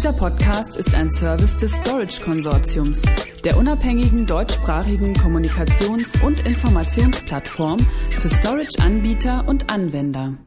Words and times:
Dieser 0.00 0.14
Podcast 0.14 0.78
ist 0.78 0.94
ein 0.94 1.10
Service 1.10 1.58
des 1.58 1.72
Storage 1.72 2.22
Konsortiums, 2.22 3.02
der 3.44 3.58
unabhängigen 3.58 4.26
deutschsprachigen 4.26 5.12
Kommunikations- 5.12 6.18
und 6.24 6.40
Informationsplattform 6.46 7.78
für 8.08 8.30
Storage-Anbieter 8.30 9.46
und 9.46 9.68
Anwender. 9.68 10.38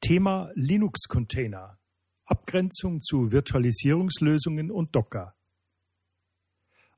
Thema 0.00 0.50
Linux-Container. 0.56 1.78
Abgrenzung 2.24 3.00
zu 3.00 3.30
Virtualisierungslösungen 3.30 4.72
und 4.72 4.96
Docker. 4.96 5.36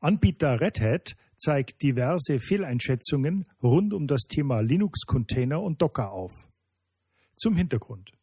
Anbieter 0.00 0.62
Red 0.62 0.80
Hat 0.80 1.14
zeigt 1.36 1.82
diverse 1.82 2.40
Fehleinschätzungen 2.40 3.44
rund 3.62 3.92
um 3.92 4.06
das 4.06 4.22
Thema 4.22 4.60
Linux-Container 4.60 5.60
und 5.60 5.82
Docker 5.82 6.10
auf. 6.10 6.48
Zum 7.36 7.54
Hintergrund. 7.54 8.14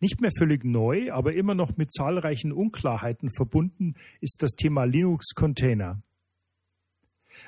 Nicht 0.00 0.20
mehr 0.20 0.32
völlig 0.36 0.64
neu, 0.64 1.12
aber 1.12 1.34
immer 1.34 1.54
noch 1.54 1.76
mit 1.76 1.92
zahlreichen 1.92 2.52
Unklarheiten 2.52 3.30
verbunden 3.30 3.94
ist 4.20 4.42
das 4.42 4.52
Thema 4.52 4.84
Linux-Container. 4.84 6.02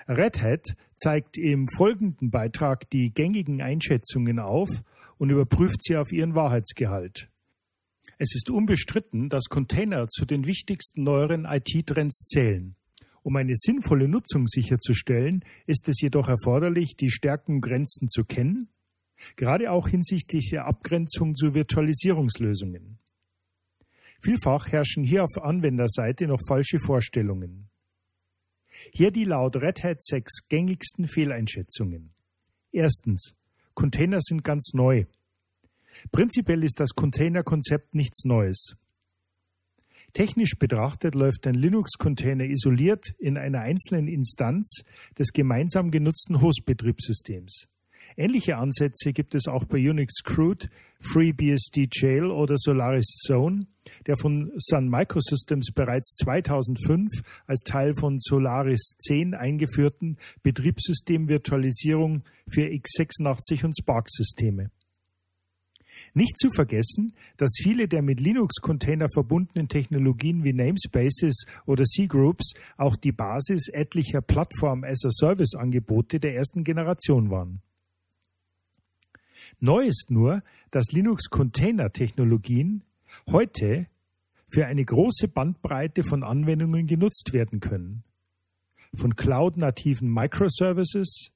Red 0.09 0.41
Hat 0.41 0.77
zeigt 0.97 1.39
im 1.39 1.67
folgenden 1.77 2.31
Beitrag 2.31 2.89
die 2.91 3.13
gängigen 3.13 3.61
Einschätzungen 3.61 4.39
auf 4.39 4.71
und 5.19 5.31
überprüft 5.31 5.83
sie 5.83 5.97
auf 5.97 6.13
ihren 6.13 6.35
Wahrheitsgehalt. 6.35 7.29
Es 8.19 8.35
ist 8.35 8.51
unbestritten, 8.51 9.29
dass 9.29 9.45
Container 9.45 10.09
zu 10.09 10.25
den 10.25 10.47
wichtigsten 10.47 11.03
neueren 11.03 11.45
IT-Trends 11.45 12.25
zählen. 12.27 12.77
Um 13.23 13.37
eine 13.37 13.55
sinnvolle 13.55 14.09
Nutzung 14.09 14.47
sicherzustellen, 14.47 15.45
ist 15.67 15.89
es 15.89 16.01
jedoch 16.01 16.29
erforderlich, 16.29 16.97
die 16.97 17.11
Stärken 17.11 17.57
und 17.57 17.61
Grenzen 17.61 18.09
zu 18.09 18.25
kennen, 18.25 18.69
gerade 19.37 19.71
auch 19.71 19.89
hinsichtlich 19.89 20.51
der 20.51 20.67
Abgrenzung 20.67 21.35
zu 21.35 21.55
Virtualisierungslösungen. 21.55 22.99
Vielfach 24.23 24.69
herrschen 24.69 25.03
hier 25.03 25.25
auf 25.25 25.43
Anwenderseite 25.43 26.27
noch 26.27 26.41
falsche 26.47 26.79
Vorstellungen. 26.79 27.71
Hier 28.93 29.11
die 29.11 29.25
laut 29.25 29.57
Red 29.57 29.83
Hat 29.83 30.03
6 30.03 30.49
gängigsten 30.49 31.09
Fehleinschätzungen. 31.09 32.13
Erstens. 32.73 33.35
Container 33.75 34.21
sind 34.21 34.45
ganz 34.45 34.73
neu. 34.75 35.05
Prinzipiell 36.13 36.65
ist 36.65 36.81
das 36.81 36.91
Container-Konzept 36.91 37.95
nichts 37.95 38.25
Neues. 38.25 38.77
Technisch 40.13 40.59
betrachtet 40.59 41.15
läuft 41.15 41.47
ein 41.47 41.55
Linux-Container 41.55 42.45
isoliert 42.45 43.15
in 43.19 43.39
einer 43.39 43.61
einzelnen 43.61 44.09
Instanz 44.09 44.83
des 45.19 45.29
gemeinsam 45.33 45.91
genutzten 45.91 46.41
Host-Betriebssystems. 46.41 47.69
Ähnliche 48.17 48.57
Ansätze 48.57 49.13
gibt 49.13 49.35
es 49.35 49.47
auch 49.47 49.65
bei 49.65 49.79
Unix 49.79 50.23
Crude, 50.25 50.69
FreeBSD 51.01 51.89
Jail 51.91 52.27
oder 52.27 52.57
Solaris 52.59 53.07
Zone, 53.25 53.67
der 54.07 54.17
von 54.17 54.53
Sun 54.59 54.89
Microsystems 54.89 55.73
bereits 55.75 56.15
2005 56.17 57.09
als 57.47 57.61
Teil 57.61 57.95
von 57.95 58.19
Solaris 58.19 58.97
10 58.99 59.35
eingeführten 59.35 60.19
Betriebssystemvirtualisierung 60.43 62.23
für 62.49 62.67
x86 62.67 63.65
und 63.65 63.77
Spark-Systeme. 63.79 64.71
Nicht 66.15 66.39
zu 66.39 66.51
vergessen, 66.51 67.15
dass 67.37 67.51
viele 67.63 67.87
der 67.89 68.03
mit 68.03 68.21
Linux-Container 68.21 69.09
verbundenen 69.13 69.69
Technologien 69.69 70.45
wie 70.45 70.53
Namespaces 70.53 71.45
oder 71.67 71.85
C-Groups 71.85 72.55
auch 72.77 72.97
die 72.97 73.13
Basis 73.13 73.69
etlicher 73.69 74.23
Plattform-as-a-Service-Angebote 74.23 76.19
der 76.21 76.35
ersten 76.35 76.65
Generation 76.65 77.31
waren. 77.31 77.63
Neu 79.59 79.87
ist 79.87 80.11
nur, 80.11 80.43
dass 80.71 80.93
Linux-Container-Technologien 80.93 82.85
heute 83.29 83.87
für 84.49 84.67
eine 84.67 84.85
große 84.85 85.29
Bandbreite 85.29 86.03
von 86.03 86.23
Anwendungen 86.23 86.87
genutzt 86.87 87.33
werden 87.33 87.61
können. 87.61 88.05
Von 88.95 89.17
cloud-nativen 89.17 90.13
Microservices 90.13 91.31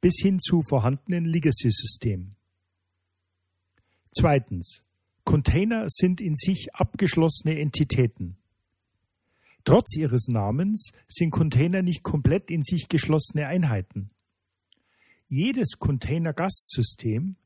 bis 0.00 0.14
hin 0.20 0.38
zu 0.38 0.62
vorhandenen 0.68 1.24
Legacy-Systemen. 1.24 2.34
Zweitens. 4.12 4.82
Container 5.24 5.86
sind 5.88 6.20
in 6.20 6.36
sich 6.36 6.74
abgeschlossene 6.74 7.58
Entitäten. 7.58 8.36
Trotz 9.64 9.96
ihres 9.96 10.28
Namens 10.28 10.90
sind 11.08 11.30
Container 11.30 11.80
nicht 11.80 12.02
komplett 12.02 12.50
in 12.50 12.62
sich 12.62 12.88
geschlossene 12.88 13.46
Einheiten. 13.46 14.08
Jedes 15.28 15.78
Container-Gastsystem 15.78 17.36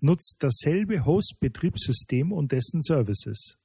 nutzt 0.00 0.36
dasselbe 0.40 1.04
Host-Betriebssystem 1.04 2.32
und 2.32 2.52
dessen 2.52 2.82
Services. 2.82 3.58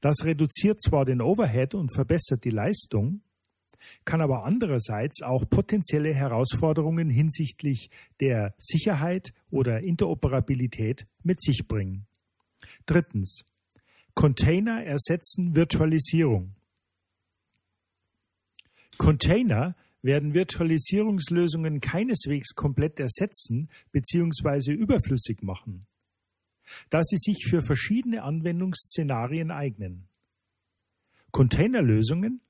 Das 0.00 0.24
reduziert 0.24 0.82
zwar 0.82 1.04
den 1.04 1.20
Overhead 1.20 1.74
und 1.74 1.92
verbessert 1.92 2.44
die 2.44 2.50
Leistung, 2.50 3.22
kann 4.04 4.20
aber 4.20 4.44
andererseits 4.44 5.22
auch 5.22 5.48
potenzielle 5.48 6.12
Herausforderungen 6.12 7.08
hinsichtlich 7.08 7.90
der 8.20 8.54
Sicherheit 8.58 9.32
oder 9.50 9.80
Interoperabilität 9.80 11.06
mit 11.22 11.40
sich 11.40 11.68
bringen. 11.68 12.06
Drittens. 12.86 13.44
Container 14.14 14.82
ersetzen 14.84 15.54
Virtualisierung. 15.54 16.56
Container 18.96 19.76
werden 20.02 20.34
Virtualisierungslösungen 20.34 21.80
keineswegs 21.80 22.54
komplett 22.54 23.00
ersetzen 23.00 23.68
bzw. 23.92 24.72
überflüssig 24.72 25.42
machen, 25.42 25.86
da 26.90 27.02
sie 27.02 27.16
sich 27.16 27.46
für 27.48 27.62
verschiedene 27.62 28.22
Anwendungsszenarien 28.22 29.50
eignen. 29.50 30.08
Containerlösungen 31.30 32.40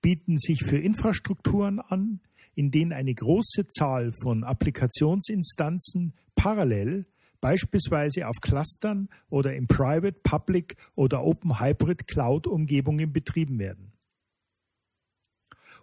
bieten 0.00 0.38
sich 0.38 0.64
für 0.64 0.78
Infrastrukturen 0.78 1.80
an, 1.80 2.20
in 2.54 2.70
denen 2.70 2.92
eine 2.92 3.14
große 3.14 3.68
Zahl 3.68 4.12
von 4.22 4.44
Applikationsinstanzen 4.44 6.14
parallel 6.34 7.06
beispielsweise 7.40 8.28
auf 8.28 8.40
Clustern 8.40 9.08
oder 9.28 9.54
in 9.54 9.66
Private, 9.66 10.18
Public 10.22 10.76
oder 10.94 11.24
Open 11.24 11.60
Hybrid 11.60 12.06
Cloud 12.06 12.46
Umgebungen 12.46 13.12
betrieben 13.12 13.58
werden. 13.58 13.93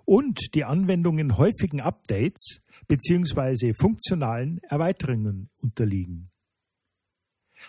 Und 0.05 0.55
die 0.55 0.63
Anwendungen 0.63 1.37
häufigen 1.37 1.81
Updates 1.81 2.61
bzw. 2.87 3.73
funktionalen 3.73 4.59
Erweiterungen 4.63 5.49
unterliegen. 5.57 6.31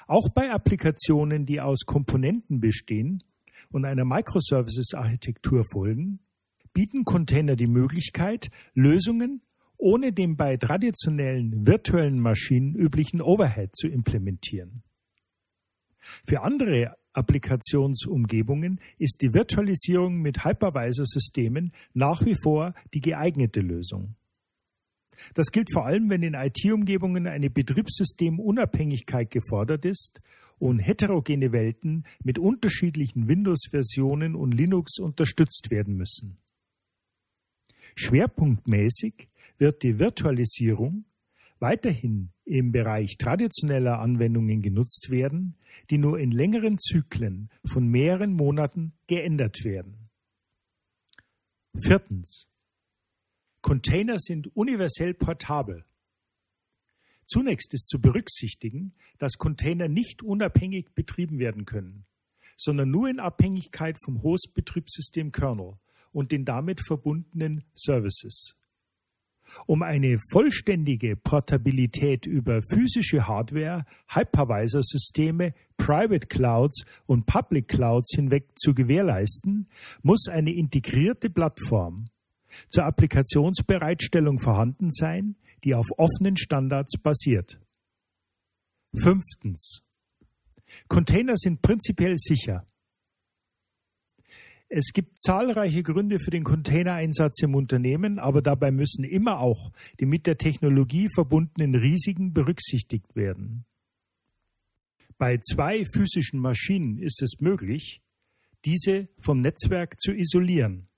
Auch 0.06 0.28
bei 0.30 0.50
Applikationen, 0.50 1.46
die 1.46 1.60
aus 1.60 1.80
Komponenten 1.84 2.60
bestehen 2.60 3.22
und 3.70 3.84
einer 3.84 4.04
Microservices-Architektur 4.04 5.64
folgen, 5.70 6.20
bieten 6.72 7.04
Container 7.04 7.56
die 7.56 7.66
Möglichkeit, 7.66 8.50
Lösungen 8.74 9.42
ohne 9.76 10.12
den 10.12 10.36
bei 10.36 10.56
traditionellen 10.56 11.66
virtuellen 11.66 12.20
Maschinen 12.20 12.74
üblichen 12.74 13.20
Overhead 13.20 13.74
zu 13.74 13.88
implementieren. 13.88 14.84
Für 16.24 16.42
andere 16.42 16.96
Applikationsumgebungen 17.12 18.80
ist 18.98 19.22
die 19.22 19.34
Virtualisierung 19.34 20.20
mit 20.20 20.44
Hypervisor-Systemen 20.44 21.72
nach 21.92 22.24
wie 22.24 22.36
vor 22.42 22.74
die 22.94 23.00
geeignete 23.00 23.60
Lösung. 23.60 24.14
Das 25.34 25.52
gilt 25.52 25.72
vor 25.72 25.86
allem, 25.86 26.10
wenn 26.10 26.22
in 26.22 26.34
IT-Umgebungen 26.34 27.26
eine 27.26 27.50
Betriebssystemunabhängigkeit 27.50 29.30
gefordert 29.30 29.84
ist 29.84 30.20
und 30.58 30.78
heterogene 30.78 31.52
Welten 31.52 32.04
mit 32.24 32.38
unterschiedlichen 32.38 33.28
Windows-Versionen 33.28 34.34
und 34.34 34.52
Linux 34.52 34.98
unterstützt 34.98 35.70
werden 35.70 35.96
müssen. 35.96 36.38
Schwerpunktmäßig 37.94 39.28
wird 39.58 39.82
die 39.82 39.98
Virtualisierung 39.98 41.04
weiterhin 41.58 42.32
im 42.44 42.72
Bereich 42.72 43.16
traditioneller 43.18 44.00
Anwendungen 44.00 44.62
genutzt 44.62 45.10
werden, 45.10 45.56
die 45.90 45.98
nur 45.98 46.18
in 46.18 46.32
längeren 46.32 46.78
Zyklen 46.78 47.50
von 47.64 47.86
mehreren 47.86 48.32
Monaten 48.32 48.92
geändert 49.06 49.64
werden. 49.64 50.10
Viertens. 51.80 52.48
Container 53.62 54.18
sind 54.18 54.54
universell 54.56 55.14
portabel. 55.14 55.84
Zunächst 57.24 57.72
ist 57.72 57.88
zu 57.88 58.00
berücksichtigen, 58.00 58.94
dass 59.18 59.38
Container 59.38 59.88
nicht 59.88 60.22
unabhängig 60.22 60.94
betrieben 60.94 61.38
werden 61.38 61.64
können, 61.64 62.04
sondern 62.56 62.90
nur 62.90 63.08
in 63.08 63.20
Abhängigkeit 63.20 63.96
vom 64.04 64.22
Host-Betriebssystem 64.22 65.32
Kernel 65.32 65.78
und 66.10 66.32
den 66.32 66.44
damit 66.44 66.80
verbundenen 66.84 67.64
Services. 67.74 68.54
Um 69.66 69.82
eine 69.82 70.18
vollständige 70.30 71.16
Portabilität 71.16 72.26
über 72.26 72.62
physische 72.62 73.26
Hardware, 73.26 73.84
Hypervisor-Systeme, 74.08 75.54
Private 75.76 76.26
Clouds 76.26 76.84
und 77.06 77.26
Public 77.26 77.68
Clouds 77.68 78.14
hinweg 78.14 78.48
zu 78.56 78.74
gewährleisten, 78.74 79.68
muss 80.02 80.28
eine 80.28 80.52
integrierte 80.52 81.30
Plattform 81.30 82.06
zur 82.68 82.84
Applikationsbereitstellung 82.84 84.38
vorhanden 84.38 84.90
sein, 84.90 85.36
die 85.64 85.74
auf 85.74 85.86
offenen 85.96 86.36
Standards 86.36 86.98
basiert. 86.98 87.58
Fünftens. 88.94 89.82
Container 90.88 91.36
sind 91.36 91.62
prinzipiell 91.62 92.16
sicher. 92.16 92.66
Es 94.74 94.94
gibt 94.94 95.18
zahlreiche 95.18 95.82
Gründe 95.82 96.18
für 96.18 96.30
den 96.30 96.44
Containereinsatz 96.44 97.42
im 97.42 97.54
Unternehmen, 97.54 98.18
aber 98.18 98.40
dabei 98.40 98.70
müssen 98.70 99.04
immer 99.04 99.38
auch 99.38 99.70
die 100.00 100.06
mit 100.06 100.26
der 100.26 100.38
Technologie 100.38 101.10
verbundenen 101.14 101.74
Risiken 101.74 102.32
berücksichtigt 102.32 103.14
werden. 103.14 103.66
Bei 105.18 105.36
zwei 105.36 105.84
physischen 105.84 106.40
Maschinen 106.40 106.96
ist 106.96 107.20
es 107.20 107.38
möglich, 107.38 108.00
diese 108.64 109.10
vom 109.18 109.42
Netzwerk 109.42 110.00
zu 110.00 110.14
isolieren. 110.14 110.88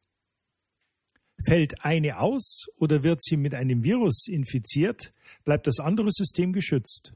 Fällt 1.45 1.85
eine 1.85 2.21
aus 2.21 2.67
oder 2.77 3.03
wird 3.03 3.25
sie 3.25 3.37
mit 3.37 3.55
einem 3.55 3.83
Virus 3.83 4.29
infiziert, 4.29 5.13
bleibt 5.43 5.67
das 5.67 5.81
andere 5.81 6.13
System 6.13 6.53
geschützt. 6.53 7.13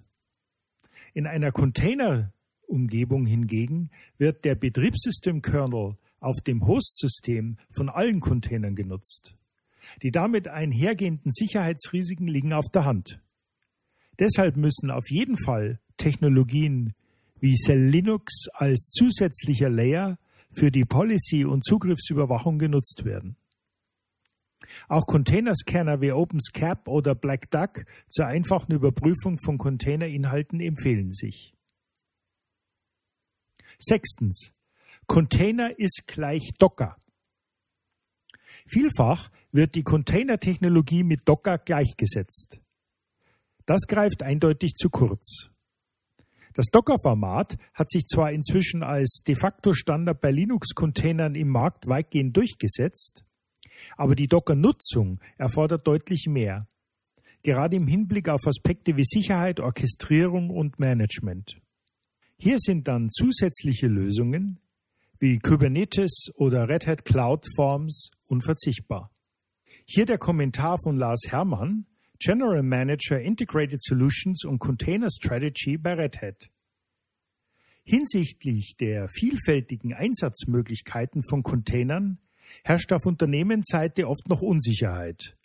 In 1.15 1.29
einer 1.29 1.53
Container-Umgebung 1.53 3.27
hingegen 3.27 3.91
wird 4.19 4.45
der 4.45 4.57
Betriebssystem-Kernel 4.57 5.97
auf 6.21 6.41
dem 6.41 6.67
Hostsystem 6.67 7.59
von 7.71 7.89
allen 7.89 8.21
Containern 8.21 8.75
genutzt. 8.75 9.35
Die 10.03 10.11
damit 10.11 10.49
einhergehenden 10.49 11.31
Sicherheitsrisiken 11.33 12.27
liegen 12.27 12.53
auf 12.53 12.69
der 12.69 12.85
Hand. 12.85 13.21
Deshalb 14.19 14.57
müssen 14.57 14.91
auf 14.91 15.11
jeden 15.11 15.37
Fall 15.37 15.81
Technologien 15.97 16.95
wie 17.41 17.55
Cell 17.55 17.89
Linux 17.89 18.49
als 18.53 18.89
zusätzlicher 18.89 19.71
Layer 19.71 20.19
für 20.51 20.71
die 20.71 20.85
Policy- 20.85 21.45
und 21.45 21.65
Zugriffsüberwachung 21.65 22.59
genutzt 22.59 23.05
werden. 23.05 23.37
Auch 24.89 25.07
Containerscanner 25.07 26.01
wie 26.01 26.13
OpenSCAP 26.13 26.89
oder 26.89 27.15
Black 27.15 27.51
Duck 27.51 27.85
zur 28.09 28.27
einfachen 28.27 28.73
Überprüfung 28.73 29.39
von 29.39 29.57
Containerinhalten 29.57 30.61
empfehlen 30.61 31.13
sich. 31.13 31.55
Sechstens. 33.79 34.53
Container 35.09 35.77
ist 35.79 36.03
gleich 36.07 36.53
Docker. 36.59 36.97
Vielfach 38.67 39.31
wird 39.51 39.75
die 39.75 39.83
Containertechnologie 39.83 41.03
mit 41.03 41.27
Docker 41.27 41.57
gleichgesetzt. 41.59 42.61
Das 43.65 43.87
greift 43.89 44.23
eindeutig 44.23 44.75
zu 44.75 44.91
kurz. 44.91 45.49
Das 46.53 46.67
Docker-Format 46.67 47.57
hat 47.73 47.91
sich 47.91 48.05
zwar 48.05 48.33
inzwischen 48.33 48.83
als 48.83 49.23
de 49.27 49.35
facto 49.35 49.73
Standard 49.73 50.21
bei 50.21 50.31
Linux-Containern 50.31 51.35
im 51.35 51.49
Markt 51.49 51.89
weitgehend 51.89 52.37
durchgesetzt, 52.37 53.25
aber 53.97 54.15
die 54.15 54.29
Docker-Nutzung 54.29 55.21
erfordert 55.39 55.87
deutlich 55.87 56.27
mehr, 56.29 56.69
gerade 57.43 57.77
im 57.77 57.87
Hinblick 57.87 58.29
auf 58.29 58.47
Aspekte 58.47 58.97
wie 58.97 59.05
Sicherheit, 59.05 59.59
Orchestrierung 59.61 60.51
und 60.51 60.79
Management. 60.79 61.61
Hier 62.37 62.59
sind 62.59 62.89
dann 62.89 63.09
zusätzliche 63.11 63.87
Lösungen 63.87 64.61
wie 65.21 65.41
Kubernetes 65.41 66.31
oder 66.37 66.69
Red 66.69 66.87
Hat 66.87 67.05
Cloud 67.05 67.45
Forms 67.57 68.11
unverzichtbar. 68.27 69.11
Hier 69.85 70.07
der 70.07 70.19
Kommentar 70.19 70.79
von 70.83 70.97
Lars 70.97 71.23
Herrmann, 71.27 71.87
General 72.21 72.63
Manager 72.63 73.21
Integrated 73.21 73.83
Solutions 73.83 74.45
und 74.45 74.61
Container 74.61 75.09
Strategy 75.11 75.77
bei 75.77 75.95
Red 75.95 76.23
Hat. 76.23 76.51
Hinsichtlich 77.83 78.77
der 78.79 79.09
vielfältigen 79.09 79.93
Einsatzmöglichkeiten 79.93 81.25
von 81.29 81.43
Containern 81.43 82.19
herrscht 82.63 82.93
auf 82.93 83.05
Unternehmensseite 83.05 84.07
oft 84.07 84.29
noch 84.29 84.43
Unsicherheit. 84.43 85.37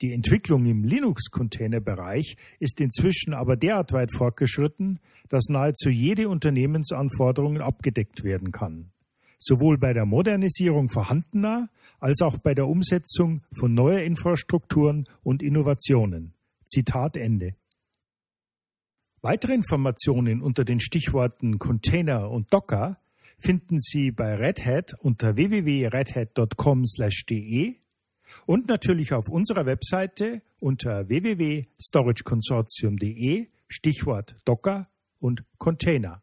Die 0.00 0.12
Entwicklung 0.12 0.64
im 0.66 0.84
Linux-Container-Bereich 0.84 2.36
ist 2.58 2.80
inzwischen 2.80 3.34
aber 3.34 3.56
derart 3.56 3.92
weit 3.92 4.12
fortgeschritten, 4.12 5.00
dass 5.28 5.48
nahezu 5.48 5.90
jede 5.90 6.28
Unternehmensanforderung 6.28 7.60
abgedeckt 7.60 8.24
werden 8.24 8.52
kann 8.52 8.91
sowohl 9.42 9.78
bei 9.78 9.92
der 9.92 10.06
Modernisierung 10.06 10.88
vorhandener 10.88 11.68
als 12.00 12.20
auch 12.20 12.38
bei 12.38 12.54
der 12.54 12.68
Umsetzung 12.68 13.42
von 13.52 13.74
neuer 13.74 14.02
Infrastrukturen 14.02 15.08
und 15.22 15.42
Innovationen. 15.42 16.34
Zitat 16.66 17.16
Ende. 17.16 17.54
Weitere 19.20 19.54
Informationen 19.54 20.42
unter 20.42 20.64
den 20.64 20.80
Stichworten 20.80 21.58
Container 21.58 22.30
und 22.30 22.52
Docker 22.52 22.98
finden 23.38 23.78
Sie 23.78 24.10
bei 24.10 24.34
Red 24.34 24.66
Hat 24.66 24.94
unter 24.98 25.36
www.redhat.com/de 25.36 27.76
und 28.46 28.68
natürlich 28.68 29.12
auf 29.12 29.28
unserer 29.28 29.66
Webseite 29.66 30.40
unter 30.58 31.08
www.storageconsortium.de 31.08 33.48
Stichwort 33.68 34.34
Docker 34.44 34.88
und 35.20 35.44
Container. 35.58 36.22